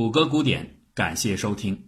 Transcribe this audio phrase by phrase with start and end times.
[0.00, 1.78] 谷歌古典，感谢收听。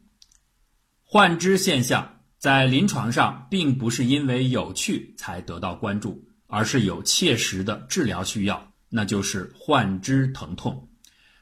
[1.02, 10.90] 幻肢现象在临床上并不是因为有趣才得到关注，而是有切实的治疗需要，那就是幻肢疼痛。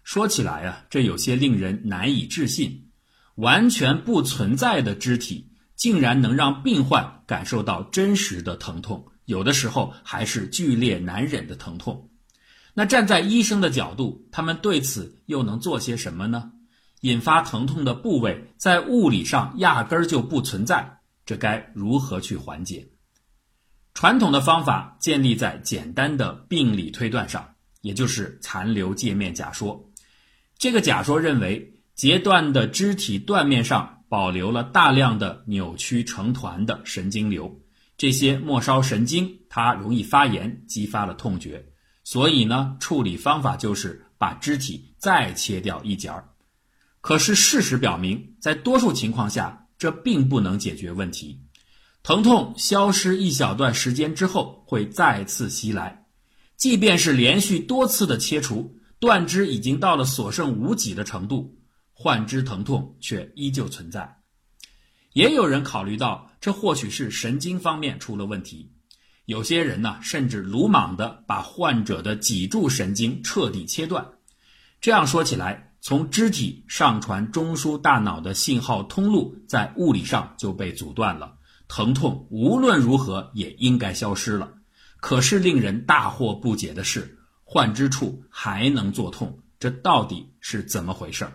[0.04, 2.86] 说起来啊，这有些令人难以置信，
[3.34, 12.08] 完全不存在的肢体，竟然能让病患感受到真实的疼痛，有的时候还是剧烈难忍的疼痛。
[12.74, 16.52] 那站在医生的角度，他们对此又能做些什么呢？
[17.00, 22.88] 引发疼痛的部位在物理上压根儿就不存在，这该如何去缓解？
[23.92, 29.90] 传统的方法建立在简单的病理推断上，也就是残留界面假说。
[30.58, 37.60] 这个假说认为，截断的肢体断面上保留了大量的扭曲成团的神经瘤，
[37.96, 41.66] 这些末梢神经它容易发炎，激发了痛觉。
[42.04, 46.29] 所以呢，处理方法就是把肢体再切掉一截儿。
[47.00, 51.40] 可是事实表明，在多数情况下，这并不能解决问题。
[52.02, 56.06] 疼痛消失一小段时间之后，会再次袭来。
[56.56, 61.58] 即便是连续多次的切除，断肢已经到了所剩无几的程度，
[61.92, 64.18] 患肢疼痛却依旧存在。
[65.12, 68.72] 也有人考虑到，这或许是神经方面出了问题。
[69.24, 74.06] 有些人呢，甚至鲁莽地把患者的脊柱神经彻底切断。
[74.80, 81.36] 这样说起来，从肢体上传中枢大脑的信号通路，在物理上就被阻断了，
[81.68, 84.52] 疼痛无论如何也应该消失了。
[84.98, 91.26] 可是令人大惑不解的是，患肢处还能作痛，这到底是怎么回事？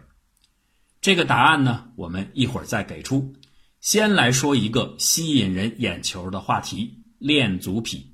[1.01, 3.33] 这个答案呢，我们一会儿再给出。
[3.81, 7.01] 先来说一个吸引人眼球的话题。
[7.17, 8.13] 恋足癖，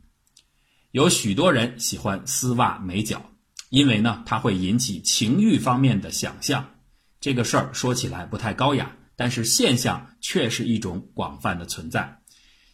[0.92, 3.31] 有许多人喜欢丝袜美脚，
[3.72, 6.75] 因为呢，它会引起情欲方面的想象。
[7.22, 12.19] 这个事儿说起来不太高雅，但是现象却是一种广泛的存在。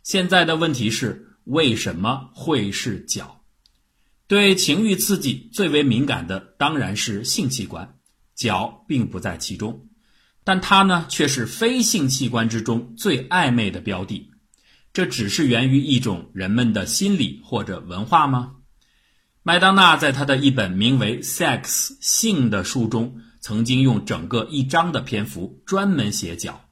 [0.02, 3.42] 现在的问题是，为什么会是脚？
[4.26, 7.96] 对情欲刺激最为敏感的当然是性器官，
[8.36, 9.88] 脚并不在其中，
[10.44, 14.32] 但它呢，却是非性器官之中最暧昧的标的。
[14.94, 18.56] 这只是源于一种人们的心理或者文化吗？
[19.48, 26.66] 麦当娜在她的一本名为《Sex 性》的书中，曾经用整个一章的篇幅专门写脚。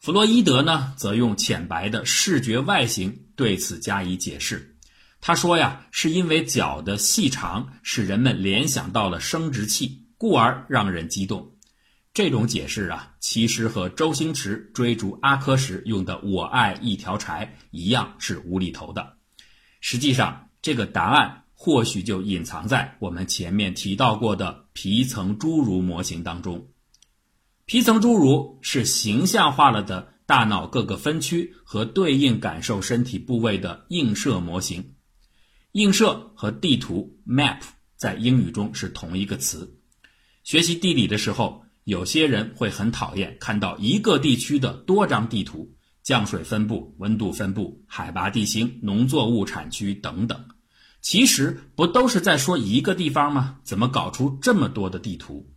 [0.00, 4.76] 弗洛伊德呢，则用浅白的视觉外形对此加以解释。
[5.22, 11.52] 他说呀，是因为脚的细长使人们联想到了生殖器，故而让人激动。
[12.12, 19.14] 这种解释啊，其实和周星驰追逐阿珂时用的“我爱一条柴”一样是无厘头的。
[19.80, 26.68] 实际上，这个答案或许就隐藏在我们前面提到过的皮层侏儒模型当中。
[27.66, 34.94] 皮层侏儒是形象化了的大脑各个分区和对应感受身体部位的映射模型。
[35.72, 37.60] 映射和地图 （map）
[37.94, 39.76] 在英语中是同一个词。
[40.42, 41.62] 学习地理的时候。
[41.84, 50.38] 有些人会很讨厌看到一个地区的多张地图，降水分布、温度分布、海拔地形、农作物产区等等。
[51.00, 53.58] 其实不都是在说一个地方吗？
[53.64, 55.50] 怎么搞出这么多的地图？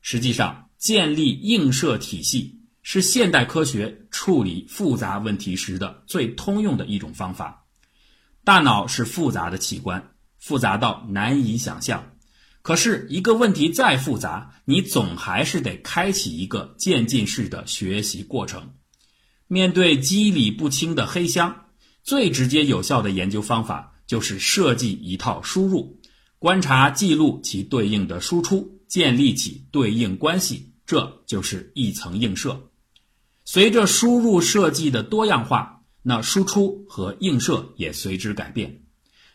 [0.00, 7.66] 实际上，建立映射体系是现代科学处理复杂问题时的最通用的一种方法。
[8.44, 12.12] 大脑是复杂的器官，复杂到难以想象。
[12.62, 18.74] 可是，一个问题再复杂，你总还是得开启一个渐进式的学习过程。
[19.46, 21.66] 面对机理不清的黑箱，
[22.02, 26.00] 最直接有效的研究方法就是设计一套输入，
[26.40, 32.72] 观察记录其对应的输出，建立起对应关系，这就是一层映射。
[33.44, 38.82] 随着输入设计的多样化，那输出和映射也随之改变。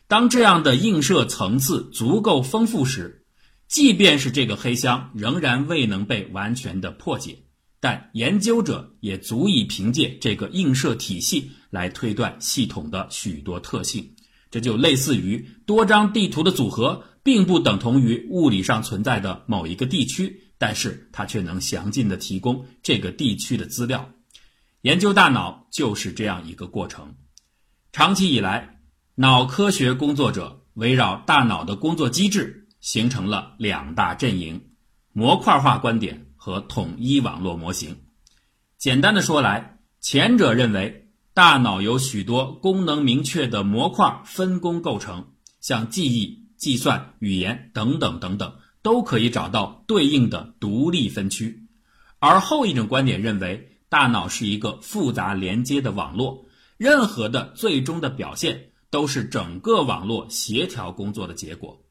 [0.08, 3.24] 当这样的映射层次足够丰富时，
[3.70, 7.46] 即便是这个黑箱仍然未能被完全的破解，
[7.80, 14.15] 但研究者也足以凭借这个映射体系来推断系统的许多特性。
[14.56, 24.10] 这就类似于多张地图的组合，并不等同于物理上存在的某一个地区，但是它却能详尽的提供这个地区的资料。
[24.84, 27.16] 研究大脑就是这样一个过程，
[27.92, 28.80] 长期以来。
[29.16, 34.70] 脑科学工作者围绕大脑的工作机制形成了两大阵营：
[35.12, 37.94] 模块化观点和统一网络模型。
[38.78, 41.05] 简单的说来，前者认为
[41.36, 51.68] 大脑由许多功能明确的模块分工构成，像记忆、计算、语言等等等等，都可以找到对应的独立分区。
[52.20, 56.46] 而后一种观点认为，大脑是一个复杂连接的网络，
[56.78, 61.82] 任何的最终的表现都是整个网络协调工作的结果。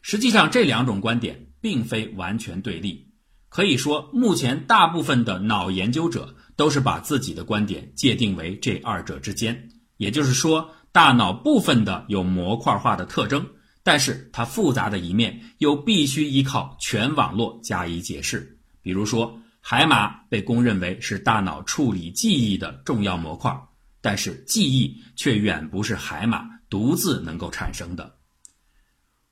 [0.00, 3.12] 实际上，这两种观点并非完全对立。
[3.50, 9.70] 可以说，目前大部分的脑研究者都是把自己的观点界定为这二者之间。
[9.96, 13.46] 也就是说，大脑部分的有模块化的特征，
[13.84, 18.58] 但是它复杂的一面又必须依靠全网络加以解释。
[18.82, 23.56] 比如说，海马被公认为是大脑处理记忆的重要模块，
[24.00, 28.16] 但是记忆却远不是海马独自能够产生的。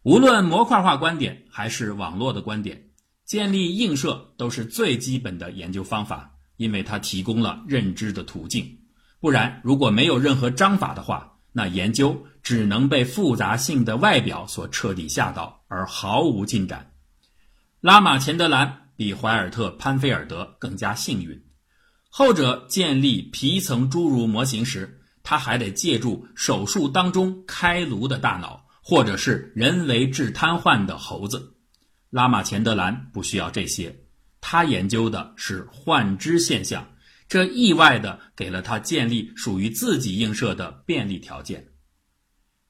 [0.05, 2.85] 无论模块化观点还是网络的观点。
[3.25, 8.79] 建立映射都是最基本的研究方法，因为它提供了认知的途径。
[9.21, 16.93] 不然，如果没有任何章法的话，那研究只能被复杂性的外表所彻底吓到，而毫无进展。
[17.81, 21.43] 拉马钱德兰比怀尔特潘菲尔德更加幸运，
[22.11, 31.55] 后者建立皮层侏儒模型时，他还得借助手术当中开颅的大脑，或者是人为致瘫痪的猴子。
[32.11, 34.06] 拉马钱德兰不需要这些，
[34.49, 36.87] 他研究的是幻肢现象，
[37.27, 41.67] 这意外的给了他建立属于自己映射的便利条件。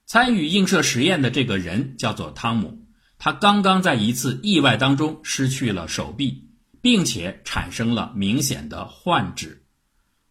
[0.07, 2.87] 参与映射实验的这个人叫做汤姆，
[3.19, 6.49] 他刚刚在一次意外当中失去了手臂，
[6.81, 9.63] 并且产生了明显的幻指，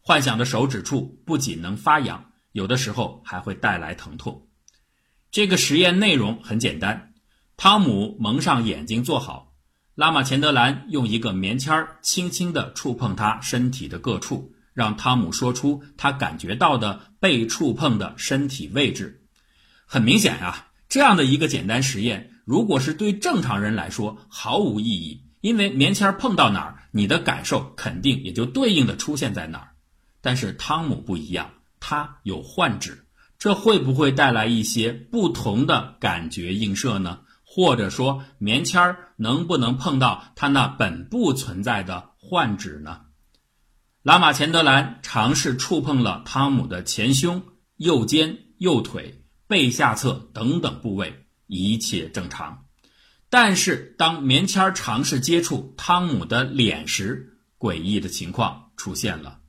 [0.00, 4.48] 幻想的手指处不仅能发痒，有的时候还会带来疼痛。
[5.30, 7.14] 这个实验内容很简单。
[7.56, 9.45] 汤姆蒙上眼睛坐好，
[9.96, 19.22] 拉马钱德兰用一个棉签儿轻轻地触碰他身体的各处，让汤姆说出他感觉到的被触碰的身体位置。
[19.86, 29.68] 很明显啊，这样的一个简单实验，如果是对正常人来说毫无意义，因为棉签碰到哪儿，你的感受肯定也就对应的出现在哪儿。
[30.20, 33.06] 但是汤姆不一样，他有幻指，
[33.38, 37.20] 这会不会带来一些不同的感觉映射呢？
[37.56, 43.00] 或者说，棉签儿能不能碰到它那本不存在的幻指呢？
[44.02, 47.42] 拉马钱德兰尝试触碰了汤姆的前胸、
[47.78, 52.66] 右肩、右腿、背下侧等等部位，一切正常。
[53.30, 59.40] 但是，当棉签儿尝试接触汤姆的脸时，诡异的情况出现了。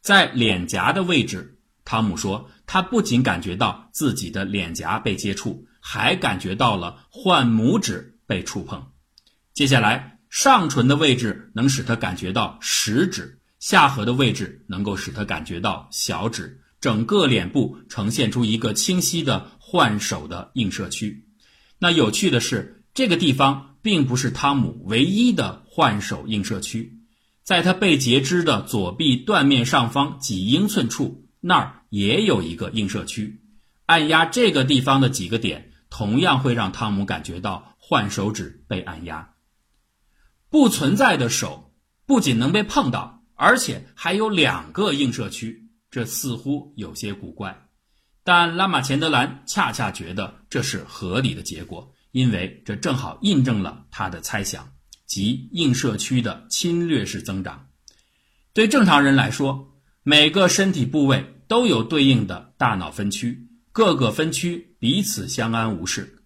[0.00, 5.66] 在脸颊的位置，汤姆说，他不仅感觉到自己的脸颊被接触。
[5.80, 8.92] 还感觉到了患拇指被触碰，
[9.52, 21.26] 接下来上唇的位置能使他感觉到食指，下颌的位置能够使他感觉到小指，整个脸部呈现出一个清晰的换手的映射区。
[21.78, 27.00] 那有趣的是，这个地方并不是汤姆唯一的换手映射区，
[27.42, 33.40] 在他被截肢的左臂断面上方几英寸处，那儿也有一个映射区。
[33.86, 35.69] 按压这个地方的几个点。
[35.90, 39.34] 同样会让汤姆感觉到换手指被按压。
[40.48, 41.74] 不存在的手
[42.06, 47.66] 不仅能被碰到，而且还有两个映射区，这似乎有些古怪。
[48.22, 54.72] 但拉马钱德兰恰恰觉得这是合理的结果，因为这正好印证了他的猜想，
[55.06, 57.68] 即映射区的侵略式增长。
[58.52, 59.72] 对正常人来说，
[60.02, 63.48] 每个身体部位都有对应的大脑分区。
[63.72, 66.22] 各个分区彼此相安无事，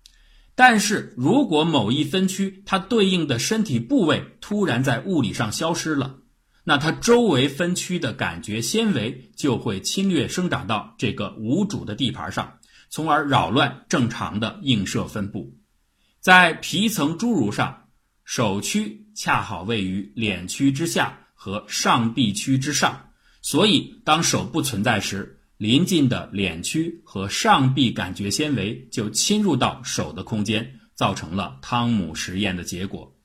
[0.55, 6.17] 但是如果某一分区它对应的身体部位突然在物理上消失了，
[6.65, 12.59] 那它周围分区的感觉纤维就会侵略生长到这个无主的地盘上，
[12.89, 15.55] 从而扰乱正常的映射分布。
[16.21, 17.89] 在皮层侏儒上，
[18.25, 23.11] 手区恰好位于脸区之下和上臂区之上，
[23.43, 25.34] 所以当手不存在时。
[25.57, 33.17] 临近的脸区和上臂感觉纤维就侵入到手的空间，造成了汤姆实验的结果。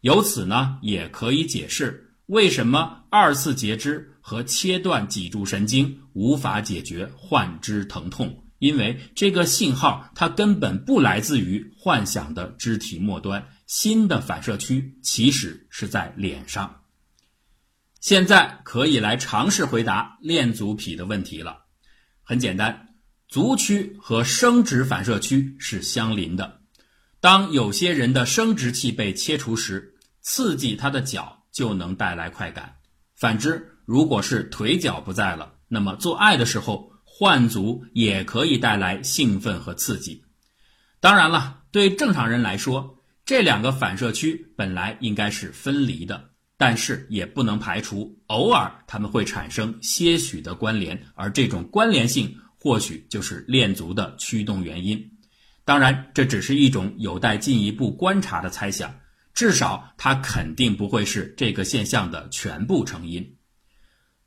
[0.00, 16.82] 由此呢，也可以解释为什么二次截肢和切断脊柱神经无法解决患肢疼痛，因为这个信号它根本不来自于幻想的肢体末端，新的反射区其实是在脸上。
[18.00, 21.61] 现在可以来尝试回答链足癖的问题了。
[22.22, 22.88] 很简单，
[23.28, 26.60] 足区和生殖反射区是相邻的。
[27.20, 32.64] 当有些人的生殖器被切除时，刺激他的脚就能带来快感；
[33.16, 40.24] 反之，如果是腿脚不在了，那么做爱的时候换足也可以带来兴奋和刺激。
[41.00, 46.30] 当然了，对正常人来说，这两个反射区本来应该是分离的，
[46.64, 55.10] 但是也不能排除偶尔它们会产生些许的关联，而这种关联性或许就是恋足的驱动原因。
[55.64, 58.94] 当然，这只是一种有待进一步观察的猜想，
[59.34, 63.36] 至少它肯定不会是这个现象的全部成因。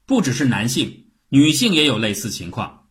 [0.05, 2.84] 不只是男性，女性也有类似情况。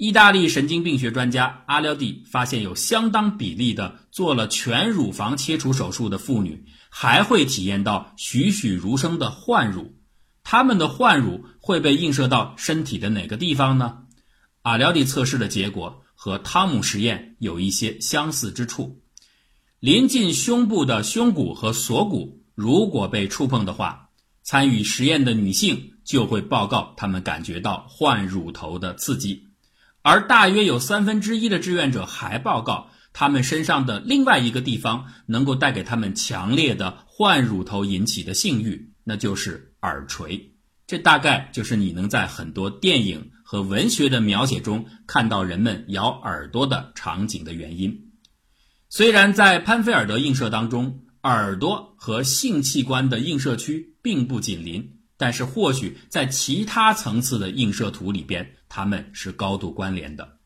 [0.00, 9.94] 意大利神经病学专家阿廖蒂发现，有相当比例的做了全乳房切除手术的妇女，还会体验到栩栩如生的幻乳。
[10.42, 13.98] 她们的幻乳会被映射到身体的哪个地方呢？
[14.62, 19.02] 阿廖蒂测试的结果和汤姆实验有一些相似之处。
[19.80, 24.08] 临近胸部的胸骨和锁骨，如果被触碰的话，
[24.42, 29.49] 参与实验的女性就会报告她们感觉到幻乳头的刺激。
[30.02, 40.52] 而大约有三分之一的志愿者还报告，他们身上的另外一个地方能够带给他们强烈的换乳头引起的性欲，那就是耳垂。
[40.86, 48.10] 这大概就是你能在很多电影和文学的描写中看到人们咬耳朵的场景的原因。
[48.88, 54.96] 虽然在潘菲尔德映射当中，耳朵和性器官的映射区并不紧邻。
[55.16, 60.38] 但是，或许在其他层次的映射图里边，它们是高度关联的。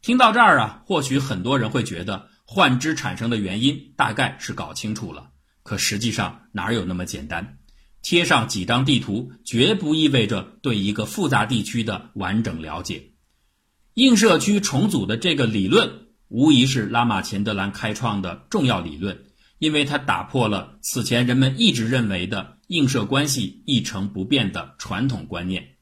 [0.00, 5.32] 听到这儿啊，或许很多人会觉得幻肢产生的原因大概是搞清楚了。
[5.62, 7.58] 可实际上哪有那么简单？
[8.00, 13.12] 贴上几张地图，绝不意味着对一个复杂地区的完整了解。
[13.94, 19.26] 映射区重组的这个理论，无疑是拉马钱德兰开创的重要理论。
[19.58, 25.73] 因为它打破了此前人们一直认为的映射关系一成不变的传统观念，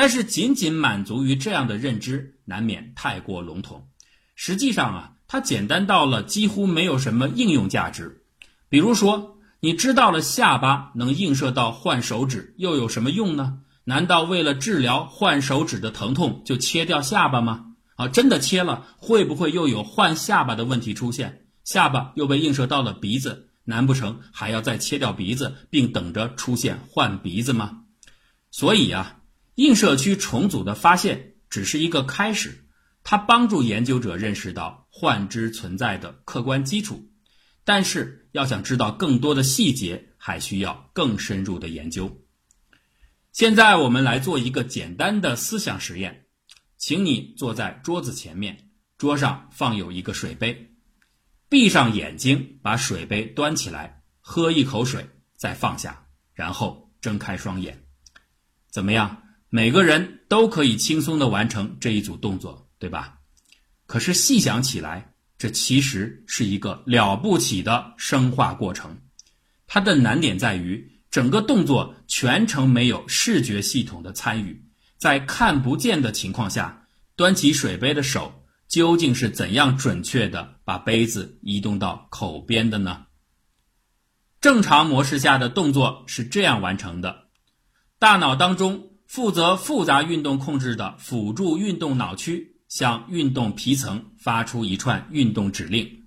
[0.00, 3.86] 但是仅仅满足于这样的认知，难免太过笼统。
[4.34, 8.24] 实际上啊，它简单到了几乎没有什么应用价值。
[8.70, 13.58] 比如说，你知道了下巴能映射到换手指，又有什么用呢？
[13.84, 17.74] 难道为了治疗换手指的疼痛就切掉下巴吗？
[17.96, 21.44] 啊，真的切了，会不会又有换下巴的问题出现？
[21.62, 27.82] 下巴又被映射到了鼻子，难不成还要再切掉鼻子，并等着出现换鼻子吗？
[28.50, 29.19] 所以啊，
[29.60, 32.64] 映射区重组的发现只是一个开始，
[33.04, 37.10] 它帮助研究者认识到幻肢存在的客观基础。
[37.62, 42.24] 但是要想知道更多的细节，还需要更深入的研究。
[43.32, 46.24] 现在我们来做一个简单的思想实验，
[46.78, 50.74] 请你坐在桌子前面，桌上放有一个水杯。
[51.50, 57.84] 闭上眼睛，把水杯端起来，喝一口水，再放下，然后睁开双眼。
[58.70, 59.19] 怎么样？
[59.50, 63.18] 每个人都可以轻松地完成这一组动作，对吧？
[63.86, 69.02] 可是细想起来，这其实是一个了不起的生化过程。
[69.66, 74.64] 它的难点在于，整个动作全程没有视觉系统的参与，
[74.96, 78.36] 在看不见的情况下，端起水杯的手。
[78.68, 83.06] 究竟是怎样准确的把杯子移动到口边的呢？
[84.40, 87.30] 正常模式下的动作是这样完成的：
[87.98, 96.04] 大脑当中负责复杂运动控制的辅助运动脑区向运动皮层发出一串运动指令，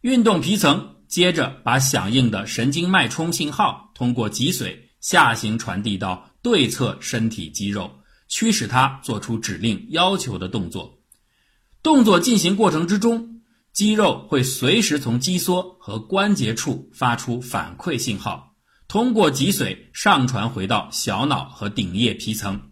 [0.00, 7.90] 运动皮层接着把响应的神经脉冲信号通过脊髓下行传递到对侧身体肌肉，
[8.26, 10.98] 驱使它做出指令要求的动作。
[11.82, 13.42] 动作进行过程之中，
[13.74, 18.49] 肌肉会随时从肌梭和关节处发出反馈信号，
[18.90, 22.70] 通过脊髓上传回到小脑和顶叶皮层。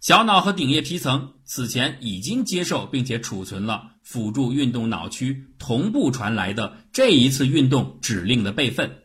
[0.00, 8.98] 小脑和顶叶皮层此前已经接受并且储存了辅助运动脑区同步传来的这一次运动指令的备份。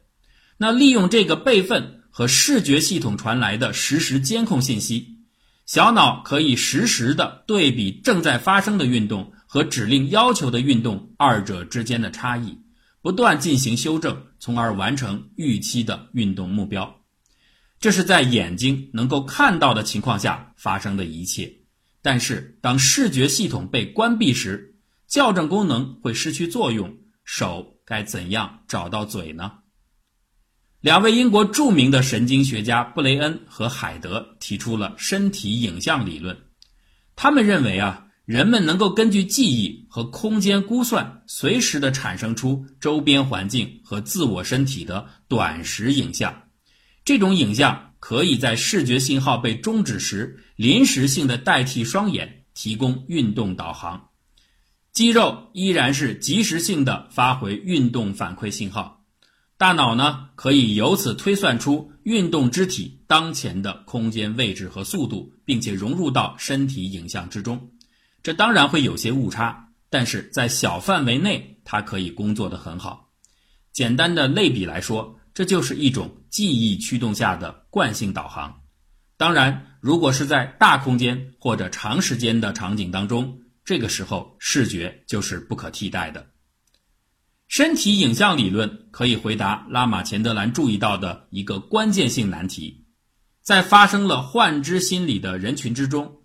[0.60, 5.18] 那利用这个备份和视觉系统传来的实时监控信息。
[5.66, 12.60] 小脑可以实时的对比正在发生的运动和指令要求的运动二者之间的差异，
[13.08, 17.06] 不断进行修正，从而完成预期的运动目标。
[17.80, 21.50] 这是在眼睛能够看到的情况下发生的一切。
[22.02, 24.76] 但是，当视觉系统被关闭时，
[25.08, 26.98] 校正功能会失去作用。
[27.24, 29.54] 手该怎样找到嘴呢？
[30.82, 36.38] 两位英国著名的神经学家布雷恩和海德提出了身体影像理论。
[37.16, 46.44] 他们认为啊，人们能够根据记忆和空间估算，随时的产生出周边环境和自我身体的短时影像。
[47.06, 54.10] 这种影像可以在视觉信号被终止时，临时性的代替双眼，提供运动导航。
[54.92, 59.06] 肌肉依然是及时性的发回运动反馈信号，
[59.58, 67.70] 大脑呢可以由此推算出运动肢体当前的空间位置和速度，并且融入到身体影像之中。
[68.28, 73.14] 这当然会有些误差，但是在小范围内，它可以工作的很好。
[73.72, 78.64] 简单的类比来说，这就是一种记忆驱动下的惯性导航。
[79.16, 86.28] 当然，如果是在大空间或者长时间的场景当中，这个时候，视觉就是不可替代的。
[87.48, 92.88] 身体影像理论可以回答拉马钱德兰注意到的一个关键性难题：
[93.42, 96.18] 在发生了幻肢心理的人群之中，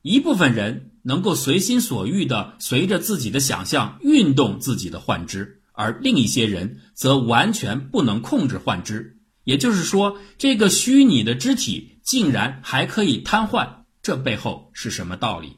[0.00, 9.18] 一部分人能够随心所欲地随着自己的想象运动自己的幻肢，而另一些人则完全不能控制幻肢。
[9.44, 15.56] 也就是说，这个虚拟的肢体竟然还可以瘫痪，这背后是什么道理？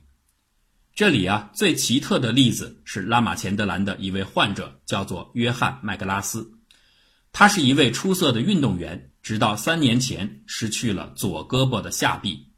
[0.95, 6.53] 这里啊，最奇特的例子是拉马钱德兰的一位患者，叫做约翰麦格拉斯。
[7.33, 12.49] 他是一位出色的运动员，直到三年前失去了左胳膊的下臂。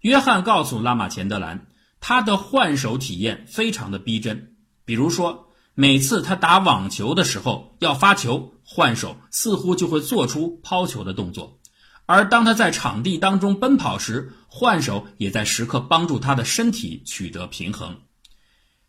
[0.00, 1.68] 约翰告诉拉马钱德兰，
[2.06, 4.56] 他的换手体验非常的逼真。
[4.84, 11.60] 比如说，每次他打网球的时候要发球，换手似乎就会做出抛球的动作。
[12.04, 18.02] 而当他在场地当中奔跑时，换手也在时刻帮助他的身体取得平衡。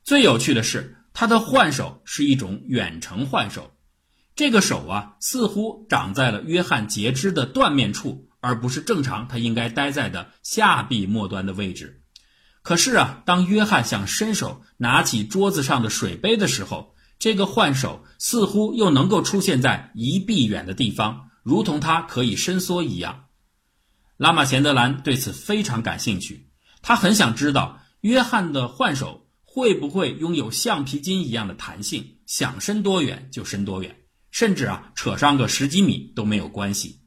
[0.03, 3.72] 最有趣的是，他的换手是一种远程换手，
[4.36, 12.01] 这个手啊，似乎长在了约翰截肢的断面处，而不是正常他应该待在的下臂末端的位置。
[12.65, 21.29] 可是啊，当约翰想伸手拿起桌子上的水杯的时候，这个换手似乎又能够出现在一臂远的地方。
[21.43, 23.25] 如同它可以伸缩一样，
[24.17, 26.50] 拉马钱德兰对此非常感兴趣。
[26.81, 33.95] 他很想知道约翰的换手会不会拥有橡皮筋一样的弹性，想伸多远就伸多远，
[34.31, 37.01] 甚至啊扯上个十几米都没有关系。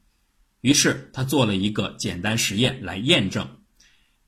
[0.61, 3.45] 于是他做了一个简单实验来验证。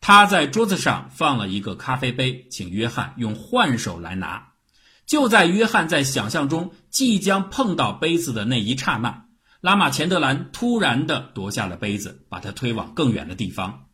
[0.02, 4.52] 他在桌子上放了一个咖啡杯，请约翰用换手来拿。
[5.06, 9.26] 就在约翰在想象中即将碰到杯子的那一刹那。
[9.60, 13.90] 拉马钱德兰突然地夺下了杯子，把它推往更远的地方。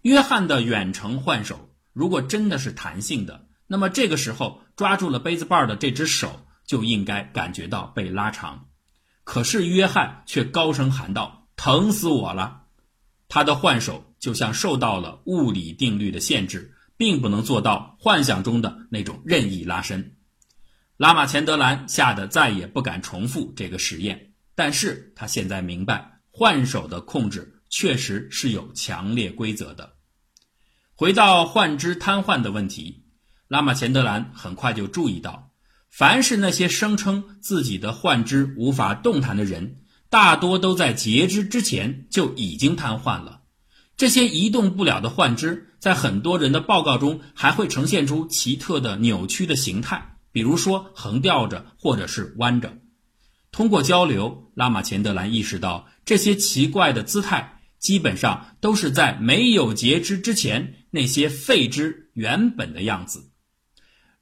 [0.00, 8.68] 约翰的远程换手，如果真的是弹性的，那么这个时候抓住了杯子把的这只手就应该感觉到被拉长。
[9.24, 12.62] 可是约翰却高声喊道：“疼死我了！”
[13.28, 20.14] 他的换手就像受到了物理定律的限制，并不能做到幻想中的那种任意拉伸。
[20.96, 24.28] 拉马钱德兰吓得再也不敢重复这个实验。
[24.54, 29.94] 但是他现在明白，换手的控制确实是有强烈规则的。
[30.94, 33.04] 回到换肢瘫痪的问题，
[33.48, 35.50] 拉马钱德兰很快就注意到，
[35.88, 39.80] 凡是那些声称自己的换肢无法动弹的人，
[40.10, 43.39] 大多都在截肢之前就已经瘫痪了。
[44.00, 52.78] 这些移动不了的幻肢，在很多人的报告中还会呈现出奇特的扭曲的形态，比如说横吊着或者是弯着。
[53.52, 63.28] 通过交流，拉马钱德兰意识到，这些奇怪的姿态基本上都是在没有截肢之前那些废肢原本的样子。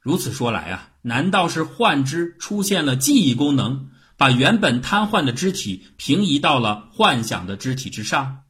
[0.00, 8.40] 如此说来啊，难道是幻肢出现了记忆功能，把原本瘫痪的肢体平移到了幻想的肢体之上？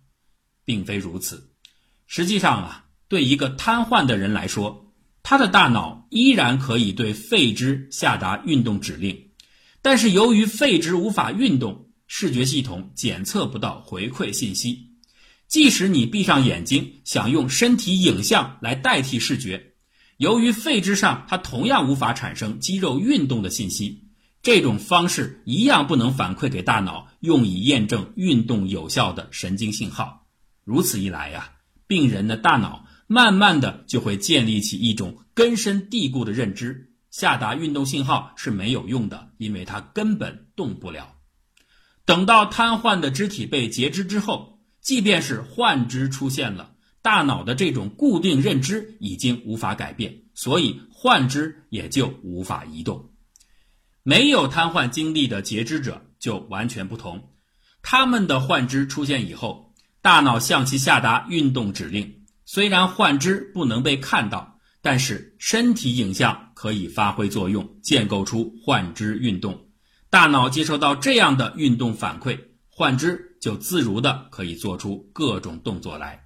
[0.68, 1.48] 并非如此。
[2.06, 9.30] 实际上啊，对一个瘫痪的人来说，他的大脑依然可以对废肢下达运动指令。
[9.80, 14.90] 但是由于废肢无法运动，视觉系统检测不到回馈信息。
[15.46, 19.72] 即使你闭上眼睛，想用身体影像来代替视觉，
[20.18, 24.04] 由于废肢上它同样无法产生肌肉运动的信息，
[24.42, 30.27] 这种方式一样不能反馈给大脑，用以验证运动有效的神经信号。
[30.68, 31.52] 如此一来呀，
[31.86, 36.92] 病人的大脑慢慢的就会建立起一种根深蒂固的认知。
[37.10, 41.14] 下达运动信号是没有用的，因为它根本动不了。
[42.04, 53.10] 等到瘫痪的肢体被截肢之后，即便是幻肢出现了，大脑的这种固定认知已经无法改变，所以幻肢也就无法移动。
[54.02, 57.30] 没有瘫痪经历的截肢者就完全不同，
[57.80, 59.67] 他们的幻肢出现以后，
[60.00, 64.56] 大脑向其下达运动指令，虽然幻肢不能被看到。
[64.80, 69.66] 但是身体影像可以发挥作用，建构出幻肢运动。
[70.08, 72.38] 大脑接收到这样的运动反馈，
[72.70, 76.24] 幻肢就自如的可以做出各种动作来。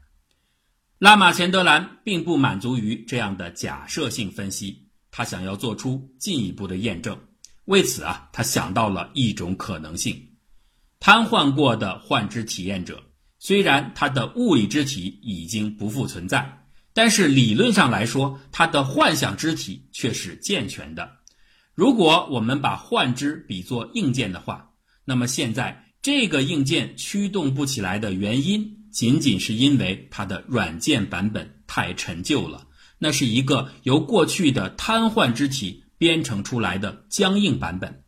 [0.99, 7.19] 拉马钱德兰并不满足于这样的假设性分析，他想要做出进一步的验证。
[7.65, 10.15] 为此啊，他想到了一种可能性：
[11.01, 13.03] 瘫痪过的幻肢体验者，
[13.45, 21.11] 虽然它的物理肢体已经不复存在，但是理论上来说，它的幻想肢体却是健全的。
[21.75, 24.71] 如果我们把幻肢比作硬件的话，
[25.05, 32.69] 那么现在这个硬件驱动不起来的原因，仅仅是因为它的软件版本太陈旧了。
[33.01, 38.05] 那是一个由过去的瘫痪肢体编程出来的僵硬版本。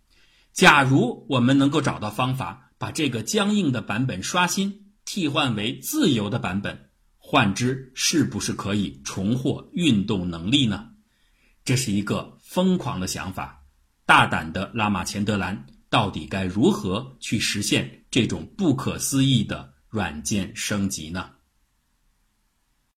[0.53, 10.91] 假如我们能够找到方法把这个僵硬的版本刷新，替换为自由的版本，幻之是不是可以重获运动能力呢？
[11.65, 13.65] 这是一个疯狂的想法。
[14.07, 21.31] 大胆的拉马钱德兰到底该如何去实现这种不可思议的软件升级呢？